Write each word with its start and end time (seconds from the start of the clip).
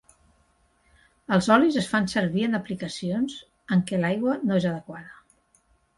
Els 1.35 1.49
olis 1.57 1.77
es 1.83 1.89
fan 1.91 2.09
servir 2.13 2.45
en 2.47 2.59
aplicacions 2.61 3.35
en 3.77 3.87
què 3.91 4.01
l'aigua 4.03 4.39
no 4.47 4.59
és 4.63 4.67
adequada. 4.71 5.67